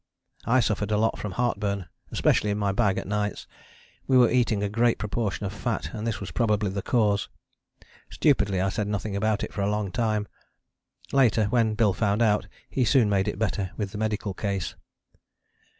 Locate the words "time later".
9.91-11.45